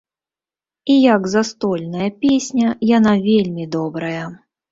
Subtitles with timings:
[0.93, 2.67] І як застольная песня
[2.97, 4.25] яна вельмі добрая.